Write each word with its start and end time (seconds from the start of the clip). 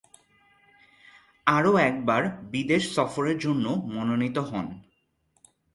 আরও 1.47 1.71
একবার 1.89 2.21
বিদেশ 2.51 2.83
সফরের 2.95 3.37
জন্য 3.37 3.65
মনোনীত 3.93 4.37
হন। 4.49 4.67